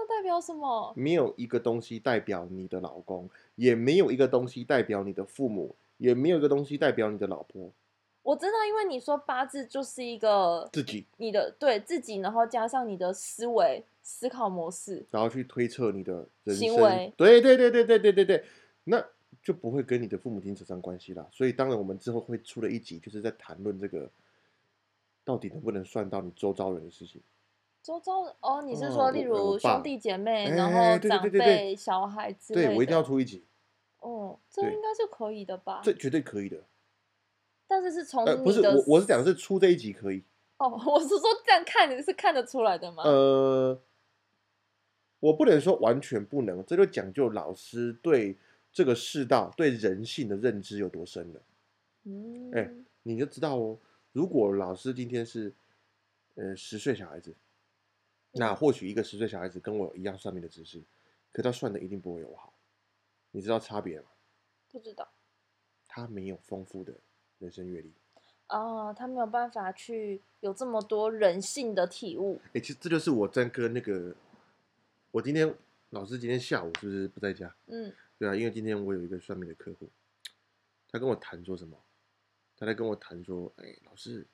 [0.07, 0.93] 代表什么？
[0.95, 7.71] 没有一个东西代表你的老公，也没有一个东西代表你的父母，也没有一个东西代表你的老婆。
[8.21, 17.11] 我知道，因为你说八字就是一个自己，你的对自己，然后加上你的思维、思考模式，然后去推测你的行为。
[17.17, 18.45] 对对对对对对对对，
[18.85, 19.05] 那
[19.41, 21.27] 就不会跟你的父母亲扯上关系啦。
[21.33, 24.09] 所以当然，我们之后会出了一集，就是在谈论这个
[25.25, 27.21] 到底能不能算到你周遭人的事情。
[27.83, 32.67] 周遭哦，你是说例如兄弟姐妹，然后长辈、小孩之类的？
[32.69, 33.43] 对，我一定要出一集。
[33.99, 35.81] 哦，这应该是可以的吧？
[35.83, 36.63] 这绝对可以的。
[37.67, 40.23] 但是是从不是我我是讲是出这一集可以
[40.57, 43.03] 哦， 我是说这样看你是看得出来的吗？
[43.03, 43.77] 呃，
[45.19, 48.37] 我不能说完全不能，这就讲究老师对
[48.71, 51.41] 这个世道、对人性的认知有多深了。
[52.05, 52.69] 嗯，哎，
[53.03, 53.77] 你就知道哦。
[54.13, 55.53] 如果老师今天是
[56.35, 57.33] 呃十岁小孩子，
[58.33, 60.83] 那或许一个十岁小孩子跟我一样算命的知识，
[61.31, 62.53] 可他算的一定不会我好。
[63.31, 64.07] 你知道差别吗？
[64.69, 65.09] 不知道。
[65.87, 66.93] 他没有丰富的。
[67.39, 67.91] 人生阅历
[68.47, 72.39] 哦，他没有办法去有这么多人性的体悟。
[72.53, 74.15] 哎，其实这就是我在跟那个，
[75.11, 75.53] 我今天
[75.89, 77.53] 老师今天下午是不是不在家？
[77.65, 79.89] 嗯，对啊，因为今天我有一个算命的客户，
[80.89, 81.77] 他跟我谈说什么？
[82.55, 84.25] 他在跟我谈说，哎，老师，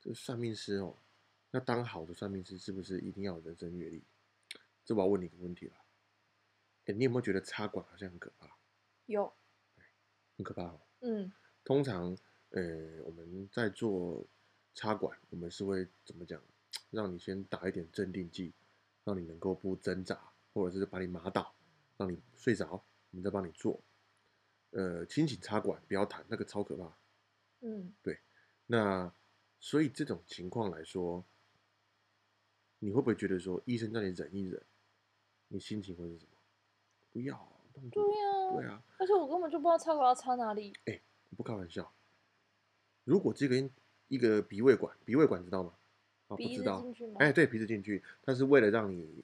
[0.00, 0.94] 这个算命师哦，
[1.52, 4.02] 要当好的算命师，是不是一定要有人生阅历？
[4.84, 5.74] 这我要问你一个问题了，
[6.86, 8.56] 哎，你有没有觉得插管好像很可怕？
[9.06, 9.32] 有，
[10.36, 10.80] 很可怕哦。
[11.00, 11.32] 嗯。
[11.62, 12.16] 通常，
[12.50, 14.26] 呃，我们在做
[14.74, 16.40] 插管，我们是会怎么讲？
[16.90, 18.52] 让你先打一点镇定剂，
[19.04, 21.54] 让你能够不挣扎，或者是把你麻倒，
[21.96, 23.80] 让你睡着，我们再帮你做。
[24.70, 26.96] 呃，清醒插管，不要弹，那个超可怕。
[27.60, 28.18] 嗯，对。
[28.66, 29.12] 那
[29.60, 31.24] 所以这种情况来说，
[32.80, 34.60] 你会不会觉得说，医生叫你忍一忍，
[35.48, 36.32] 你心情会是什么？
[37.12, 37.48] 不要，
[37.90, 38.82] 对呀，对啊。
[38.98, 40.72] 而且我根本就不知道插管要插哪里。
[40.86, 41.00] 哎。
[41.36, 41.94] 不开玩笑，
[43.04, 43.70] 如果这个
[44.08, 45.72] 一个鼻胃管，鼻胃管知道吗？
[46.26, 46.84] 啊，不知道。
[47.20, 49.22] 哎，对，鼻子进去，它是为了让你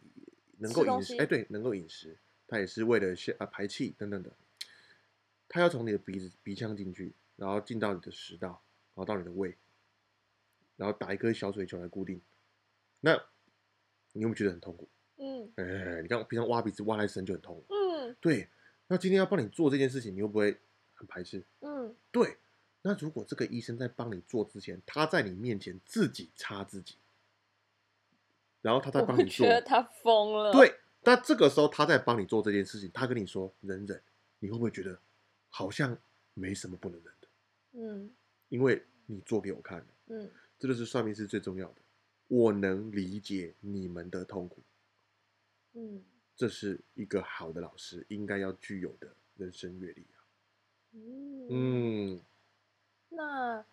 [0.59, 1.17] 能够饮食。
[1.17, 2.17] 哎，对，能够饮食，
[2.47, 4.33] 它也是为了下啊排气等等的。
[5.49, 8.63] 它要从你的鼻子鼻腔进去，然后进到你的食道，
[8.95, 9.57] 然后到你的胃，
[10.77, 12.21] 然后打一颗小水球来固定。
[13.01, 13.21] 那
[14.17, 14.89] 你有没有觉得很痛苦？
[15.19, 15.53] 嗯。
[15.57, 17.65] 哎，你看我平常挖鼻子挖太深就很痛苦。
[17.69, 18.17] 嗯。
[18.21, 18.49] 对。
[18.89, 20.59] 那今天要帮你做这件事情，你会不会？
[20.99, 22.39] 很排斥，嗯，对。
[22.81, 26.95] 那如果这个医生在帮你做之前，他在你面前自己插自己，
[28.63, 30.55] 然后他在帮你做，他疯了。
[30.55, 34.03] 对，那这个时候他在帮你做这件事情，他跟你说忍忍，
[34.39, 34.99] 你会不会觉得
[35.51, 35.95] 好像
[36.33, 37.29] 没什么不能忍的？
[37.73, 38.11] 嗯，
[38.49, 41.75] 因为你做给我看了，嗯，这就是算命是最重要的。
[42.29, 44.63] 我能理解你们的痛苦，
[45.75, 46.03] 嗯，
[46.35, 50.07] 这是一个好的老师应该要具有的人生阅历。
[51.49, 52.21] 嗯，
[53.11, 53.65] 那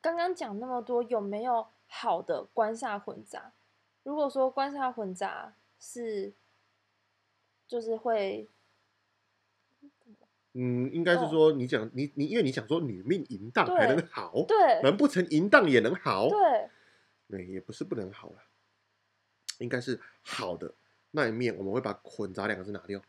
[0.00, 3.52] 刚刚讲那么多，有没有好的官煞混杂？
[4.02, 6.32] 如果说官煞混杂是，
[7.68, 8.48] 就是会，
[10.54, 16.28] 嗯，应该是说你讲你你，因为你想说女命淫荡还能好，对，难不成淫荡也能好？
[16.28, 16.68] 对，
[17.30, 18.42] 对，也不是不能好了，
[19.58, 20.74] 应该是好的
[21.12, 23.02] 那一面，我们会把混杂两个字拿掉。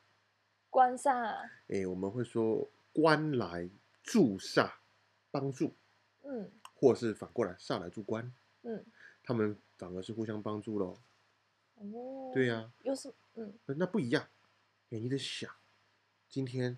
[0.69, 3.69] 官煞，哎，我们会说官来
[4.03, 4.71] 助煞，
[5.31, 5.73] 帮助，
[6.23, 8.31] 嗯，或是反过来煞来助官，
[8.61, 8.85] 嗯，
[9.23, 10.97] 他们反而是互相帮助喽。
[11.75, 14.29] 哦，对呀，有什嗯，那不一样。
[14.91, 15.53] 哎，你得想，
[16.29, 16.77] 今天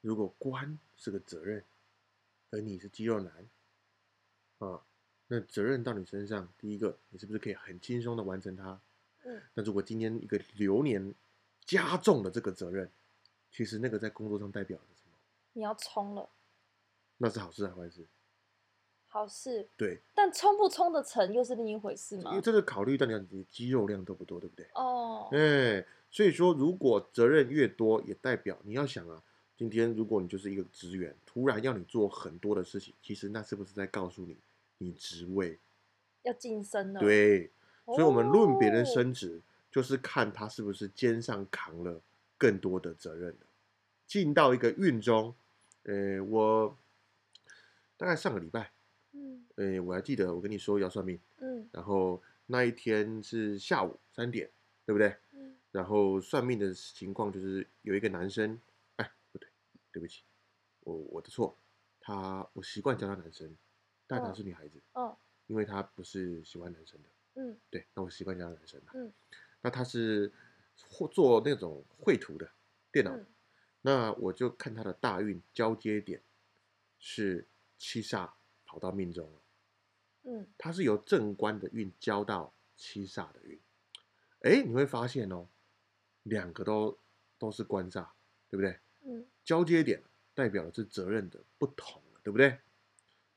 [0.00, 1.64] 如果官是个责任，
[2.50, 3.48] 而你是肌肉男，
[4.58, 4.84] 啊，
[5.28, 8.80] 那责任到你身上，第一个，你是不是可以很轻松的完成它？
[9.24, 11.14] 嗯，那如果今天一个流年
[11.64, 12.90] 加重了这个责任，
[13.50, 15.12] 其实那个在工作上代表着什么？
[15.52, 16.28] 你要冲了，
[17.18, 18.06] 那是好事还是坏事？
[19.06, 19.68] 好事。
[19.76, 20.00] 对。
[20.14, 22.30] 但冲不冲得成又是另一回事嘛？
[22.30, 24.66] 因为这个考虑到你的肌肉量多不多，对不对？
[24.74, 25.28] 哦。
[25.32, 29.22] 哎，所以说如果责任越多，也代表你要想啊，
[29.56, 34.36] 今天如果你就是一个职员，突然要你做很多的事情，其实那是不是在告诉你，
[34.78, 35.58] 你职位
[36.22, 37.00] 要晋升了？
[37.00, 37.50] 对。
[37.86, 42.02] 所以，我们论别人升职，就是看他是不是肩上扛了
[42.36, 43.46] 更多的责任了。
[44.06, 45.34] 进到一个运中，
[45.84, 46.76] 呃，我
[47.96, 48.70] 大概上个礼拜，
[49.12, 54.50] 嗯，呃，我还记得我跟你说要算命，嗯，然后那一天是下午三点，
[54.84, 55.16] 对不对？
[55.32, 58.60] 嗯，然后算命的情况就是有一个男生，
[58.96, 59.48] 哎，不对，
[59.92, 60.24] 对不起，
[60.80, 61.56] 我我的错，
[62.02, 63.50] 他我习惯叫他男生，
[64.08, 65.16] 但他是女孩子，哦，
[65.46, 67.08] 因为她不是喜欢男生的。
[67.34, 68.92] 嗯，对，那我习惯叫男生嘛。
[68.94, 69.12] 嗯，
[69.60, 70.32] 那她是
[71.12, 72.50] 做那种绘图的
[72.90, 73.16] 电脑，
[73.82, 76.20] 那我就看她的大运交接点
[76.98, 78.30] 是七煞
[78.64, 79.40] 跑到命中了。
[80.24, 83.60] 嗯，她是由正官的运交到七煞的运。
[84.40, 85.46] 哎，你会发现哦，
[86.22, 86.98] 两个都
[87.38, 88.08] 都是官煞，
[88.48, 88.78] 对不对？
[89.02, 90.02] 嗯，交接点
[90.34, 92.58] 代表的是责任的不同了，对不对？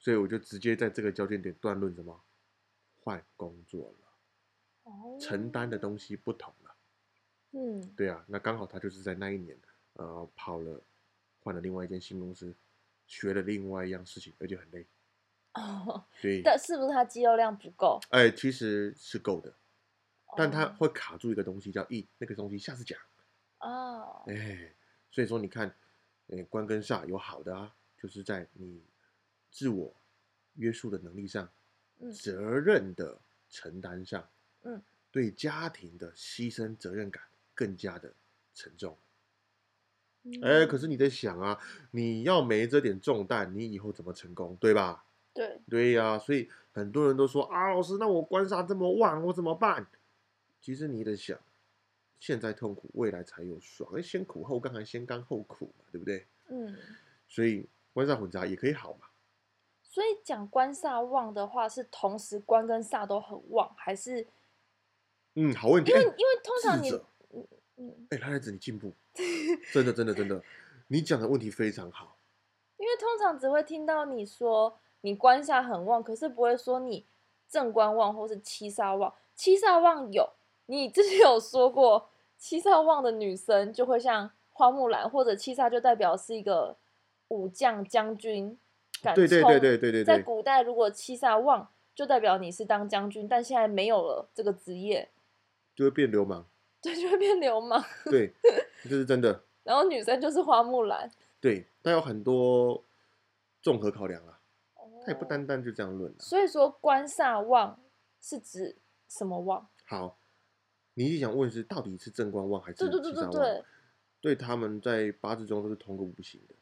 [0.01, 2.21] 所以我就直接在这个交界点断论什么？
[3.03, 6.75] 换工作了，承担的东西不同了。
[7.51, 9.57] 嗯，对啊，那刚好他就是在那一年，
[9.93, 10.81] 呃，跑了，
[11.39, 12.53] 换了另外一间新公司，
[13.07, 14.85] 学了另外一样事情，而且很累。
[15.53, 17.99] 哦，对，但是不是他肌肉量不够？
[18.09, 19.53] 哎，其实是够的，
[20.37, 22.99] 但他会卡住一个东西，叫一那个东西，下次讲。
[23.59, 24.75] 哦，哎，
[25.09, 25.75] 所以说你看，
[26.27, 28.83] 哎，官跟煞有好的啊，就是在你
[29.51, 29.93] 自我
[30.55, 31.47] 约束的能力上。
[32.11, 34.27] 责任的承担上，
[34.63, 37.21] 嗯，对家庭的牺牲责任感
[37.53, 38.11] 更加的
[38.55, 38.97] 沉重。
[40.41, 41.61] 哎，可是你在想啊，
[41.91, 45.05] 你要没这点重担，你以后怎么成功，对吧？
[45.31, 49.85] 对，对呀，所以很多人都说啊，老师，那我官杀这么旺，我怎么办？
[50.59, 51.39] 其实你得想，
[52.19, 53.93] 现在痛苦，未来才有爽。
[53.95, 56.25] 哎，先苦后甘，还先甘后苦嘛，对不对？
[56.47, 56.75] 嗯，
[57.29, 59.05] 所以官煞混杂也可以好嘛。
[59.91, 64.25] 所以讲官煞旺的话，是同时官跟煞都很旺，还是？
[65.35, 65.91] 嗯，好问题。
[65.91, 66.89] 因为因为通常你，
[67.33, 68.93] 嗯嗯，哎，来子你进步，
[69.73, 70.41] 真的真的真的，
[70.87, 72.15] 你讲的问题非常好。
[72.77, 77.05] 因为通常只会听到你说你官煞很旺，可是不会说你
[77.49, 79.13] 正官旺或是七煞旺。
[79.35, 80.29] 七煞旺有，
[80.67, 86.77] 你之前有说过，七煞旺的女生就会像花木兰，或者七煞就代表是一个
[87.27, 88.57] 武将将军。
[89.15, 95.09] 对对对对对对，在古代，如果七煞旺，就代表你是当将军，但现在没有了这个职业，
[95.75, 96.47] 就会变流氓。
[96.81, 97.83] 对，就会变流氓。
[98.05, 98.33] 对，
[98.83, 99.43] 这是真的。
[99.63, 101.09] 然后女生就是花木兰。
[101.39, 102.83] 对，它有很多
[103.61, 104.39] 综合考量啊，
[105.05, 106.13] 它也不单单就这样论。
[106.19, 107.79] 所以说，官煞旺
[108.19, 109.67] 是指什么旺？
[109.85, 110.17] 好，
[110.93, 113.63] 你一想问是到底是正官旺还是七煞旺？
[114.21, 116.55] 对，他们在八字中都是同个五行的。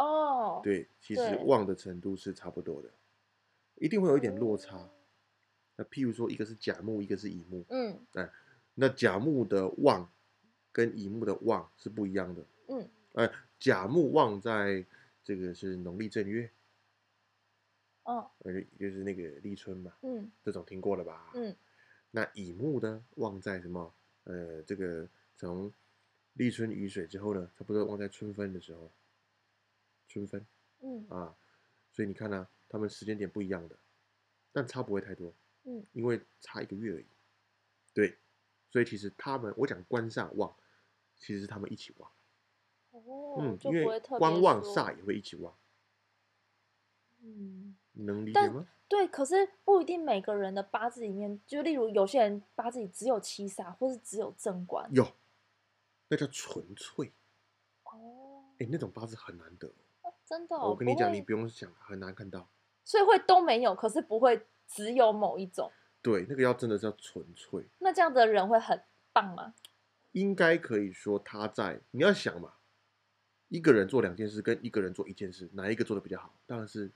[0.00, 2.88] 哦，对，其实旺的程度是差不多的，
[3.74, 4.88] 一定会有一点落差。
[5.76, 8.30] 那譬如说，一个是甲木，一个是乙木，嗯，哎，
[8.74, 10.10] 那甲木的旺
[10.72, 14.82] 跟乙木的旺是不一样的，嗯，哎，甲木旺在
[15.22, 16.50] 这个是农历正月，
[18.04, 21.30] 哦，呃，就是那个立春嘛，嗯，这种听过了吧？
[21.34, 21.54] 嗯，
[22.10, 23.92] 那乙木呢，旺在什么？
[24.24, 25.70] 呃，这个从
[26.34, 28.90] 立春雨水之后呢，差不多旺在春分的时候。
[30.10, 30.44] 春分，
[30.80, 31.06] 嗯。
[31.08, 31.36] 啊，
[31.92, 33.76] 所以你看呢，他们时间点不一样的，
[34.52, 35.32] 但差不会太多，
[35.64, 37.06] 嗯，因为差一个月而已，
[37.94, 38.18] 对，
[38.70, 40.54] 所以其实他们，我讲官煞旺，
[41.16, 42.10] 其实是他们一起旺，
[42.90, 45.56] 哦，嗯，因为官旺煞也会一起旺，
[47.20, 48.66] 嗯，能理解吗？
[48.88, 55.06] 对，可是不一定每个人的八字里面，就例如有些人八字里只有七煞，或是只有正官，有，
[56.08, 57.12] 那叫纯粹，
[57.84, 59.72] 哦，哎，那种八字很难得。
[60.30, 62.48] 真的，我跟你讲，你不用想，很难看到，
[62.84, 65.72] 所以会都没有，可是不会只有某一种。
[66.00, 67.66] 对，那个要真的是要纯粹。
[67.80, 68.80] 那这样的人会很
[69.12, 69.54] 棒吗？
[70.12, 72.52] 应该可以说他在你要想嘛，
[73.48, 76.32] 一个人做两件事跟一个人做一件事，哪一个做的比较好？
[76.46, 76.86] 当然是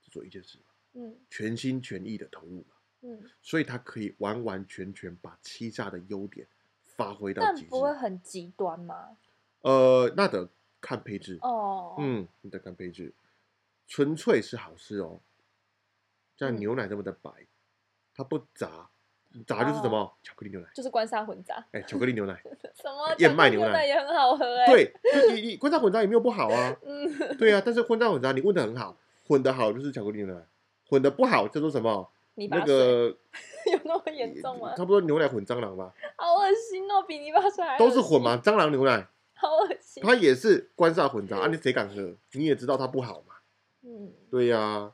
[0.00, 6.46] 只做一件事嘛，嗯，全心全意的投入嘛，嗯，所以他可以完完全全把欺诈的优点
[6.84, 9.16] 发挥到极致，不会很极端吗？
[9.62, 10.48] 呃，那得
[10.80, 13.12] 看配置哦，嗯，你得看配置，
[13.86, 15.20] 纯粹是好事哦，
[16.36, 17.30] 像牛奶这么的白，
[18.14, 18.90] 它不杂。
[19.46, 21.62] 杂就是什么巧克力牛奶，就是官沙混杂。
[21.72, 22.32] 哎，巧克力牛奶，
[22.74, 24.66] 什么燕麦牛奶也很好喝哎。
[24.72, 24.90] 对，
[25.34, 26.74] 你你官沙混杂也没有不好啊。
[26.82, 30.42] 嗯，对啊，但是混杂混杂你问的很好，混的好就是巧克力牛奶，
[30.88, 32.10] 混的不好叫做什么？
[32.36, 33.14] 那个
[33.70, 34.70] 有那么严重吗？
[34.74, 35.92] 差不多牛奶混蟑螂吧。
[36.16, 37.76] 好恶心哦，比泥巴水还。
[37.76, 39.06] 都是混嘛，蟑螂牛奶。
[39.40, 40.02] 好恶心。
[40.02, 42.16] 它也是官煞混杂啊，你谁敢喝？
[42.32, 43.36] 你也知道它不好嘛。
[43.82, 44.92] 嗯，对呀。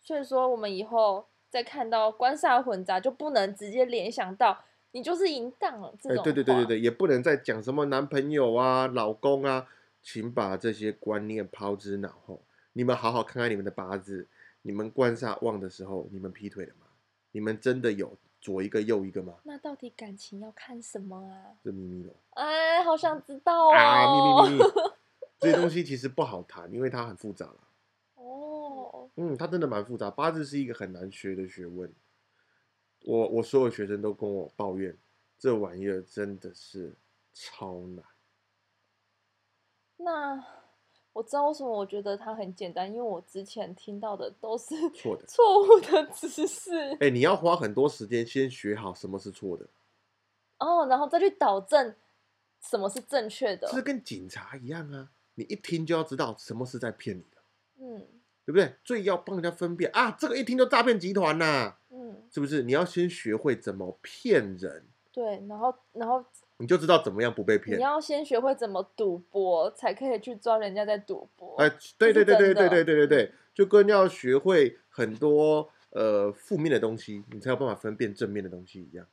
[0.00, 1.26] 所以说，我们以后。
[1.50, 4.56] 再看到官煞混杂，就不能直接联想到
[4.92, 5.92] 你就是淫荡了。
[6.00, 9.66] 这种对对对对对，也不能再讲什么男朋友啊、老公啊，
[10.00, 12.40] 请把这些观念抛之脑后。
[12.74, 14.28] 你们好好看看你们的八字，
[14.62, 16.86] 你们官煞旺的时候，你们劈腿了吗？
[17.32, 19.34] 你们真的有左一个右一个吗？
[19.44, 21.54] 那到底感情要看什么啊？
[21.62, 22.14] 这秘密了。
[22.30, 23.74] 哎，好想知道哦。
[23.74, 24.06] 啊，
[24.44, 24.70] 秘密秘密，
[25.38, 27.52] 这些东西其实不好谈，因为它很复杂
[28.14, 29.10] 哦。
[29.16, 31.92] 嗯，它真的蛮复杂，八字是一个很难学的学问。
[33.02, 34.96] 我我所有学生都跟我抱怨，
[35.38, 36.94] 这玩意儿真的是
[37.32, 38.04] 超难。
[39.96, 40.42] 那
[41.12, 46.72] 我知道为什么我觉得它很简单，因为我之前听到的都是错的、 错误的知识。
[47.00, 49.66] 哎，你要花很多时间先学好什么是错的，
[50.58, 51.94] 哦，然后再去导正
[52.60, 53.68] 什么是正确的。
[53.68, 57.42] 是跟警察一样啊，你一听就要知道什么是在骗你的。
[57.78, 58.06] 嗯。
[58.46, 58.74] 对不对？
[58.82, 62.62] 最要帮人家分辨啊，这个一听就诈骗集团呐，嗯，是不是？
[62.64, 66.24] 你要先学会怎么骗人，对，然后然后
[66.60, 67.78] 你就知道怎么样不被骗。
[67.78, 71.56] 你要先学会怎么赌博，才可以去抓人家在赌博。
[71.56, 71.68] 哎，
[71.98, 79.06] 对对对对对对对对对，就跟要学会很多呃负面的东西，你才有办法分辨正面的东西一样。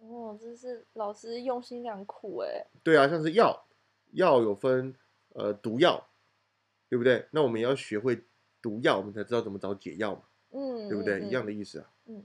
[0.00, 2.66] 哦，真是老师用心良苦哎。
[2.82, 3.66] 对啊，像是药，
[4.12, 4.94] 药有分
[5.34, 6.08] 呃毒药，
[6.88, 7.26] 对不对？
[7.30, 8.24] 那我们也要学会。
[8.62, 11.18] 毒药，我们才知道怎么找解药嘛，嗯，对不对？
[11.22, 12.22] 一样的意思啊，嗯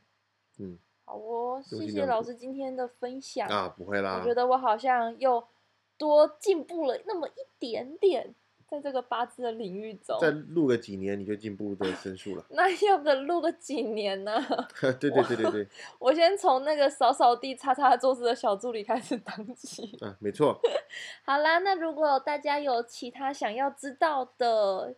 [0.58, 0.78] 嗯，
[1.16, 5.42] 好哦，谢谢老师今天的分享啊，不会啦，我觉得我好像又
[5.98, 8.36] 多进步了那么一点点，
[8.70, 14.34] 在这个八字的领域中，再录个几年你就进步的神速了， 那要不录个几年呢？
[15.00, 15.68] 对对对对对，
[16.00, 20.60] 我先从那个扫扫地、擦擦桌子的小助理开始当起， 啊，没错，
[21.24, 24.94] 好啦，那如果大家有其他想要知道的，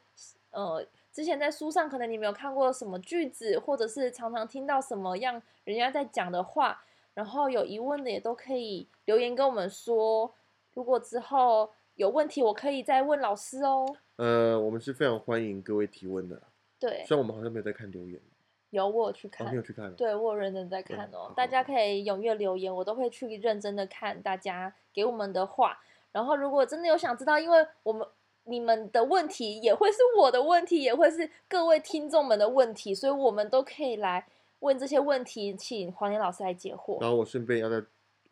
[0.50, 0.84] 呃。
[1.18, 6.84] 之前在书上可能你没有看过什么句子，或者是常常听到什么样人家在讲的话，
[7.16, 10.32] 然后有疑问的也都可以留言跟我们说。
[10.76, 13.84] 如果之后有问题，我可以再问老师哦。
[14.18, 16.40] 呃，我们是非常欢迎各位提问的。
[16.78, 18.22] 对，虽然我们好像没有在看留言。
[18.70, 19.50] 有，我有去看。
[19.50, 19.92] 没有去看。
[19.96, 21.34] 对，我有认真在看哦。
[21.36, 25.80] 大家可以踊跃留言，我都会去认真的看大家给我们的话。
[26.12, 28.08] 然后如果真的有想知道，因为我们。
[28.50, 34.26] 你们的问题也会是我的问题，也会是各位听众们的问题，所以我们都可以来
[34.60, 37.02] 问这些问题，请黄连老师来解惑。
[37.02, 37.86] 然后我顺便要在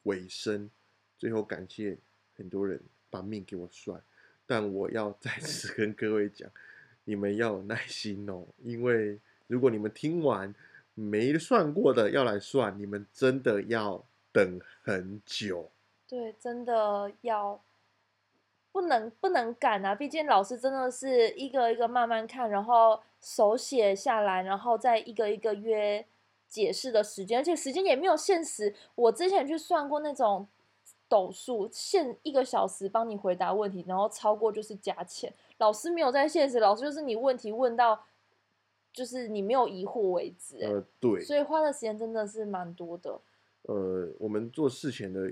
[0.03, 0.69] 尾声，
[1.17, 1.97] 最后感谢
[2.37, 4.01] 很多人把命给我算，
[4.47, 6.49] 但我要再 次跟各位讲，
[7.03, 10.55] 你们要有耐心哦，因为如果你们听完
[10.93, 15.69] 没算过的要来算，你们真的要等很久。
[16.07, 17.61] 对，真的要。
[18.75, 19.95] 不能不能赶啊！
[19.95, 26.05] 毕竟老师真的是一个一个慢慢看，然后手写下来，然后再一个一个约
[26.49, 28.75] 解释的时间，而且时间也没有限时。
[28.95, 30.45] 我之前去算过那种
[31.07, 35.33] 斗数，限一个小时帮你回答问题，然后超过就是加钱。
[35.59, 38.03] 老师没有在限时，老师就是你问题问到
[38.91, 40.57] 就是你没有疑惑为止。
[40.57, 43.17] 呃，对，所以花的时间真的是蛮多的。
[43.61, 45.31] 呃，我们做事前的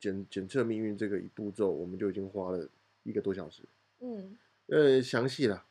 [0.00, 2.68] 检检测命运这个一步骤，我们就已经花了。
[3.02, 3.62] 一个多小时，
[4.00, 4.36] 嗯，
[4.66, 5.64] 呃，详细了，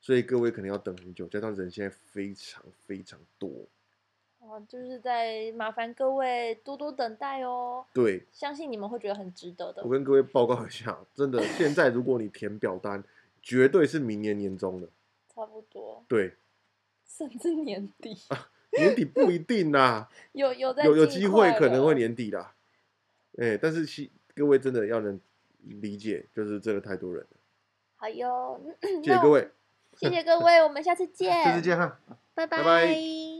[0.00, 3.68] 所以各位可能要等很久，加上人现在非常非常多，
[4.38, 7.84] 哦，就是在麻烦各位多多等待哦。
[7.92, 9.82] 对，相信你们会觉得很值得的。
[9.84, 13.04] 我跟各位报告一下，真的，现在如果你填表单，
[13.42, 14.88] 绝对是明年年中的，
[15.34, 16.34] 差不多，对，
[17.06, 18.16] 甚至年底，
[18.72, 22.54] 年底不一定啦， 有有有有机会可能会年底啦，
[23.36, 25.20] 哎，但是希各位真的要能。
[25.64, 27.36] 理解，就是真的太多人了。
[27.96, 28.60] 好哟，
[29.02, 29.50] 谢谢各位，
[29.96, 31.98] 谢谢各位，我们下次 见，下次见哈，
[32.34, 33.33] 拜拜。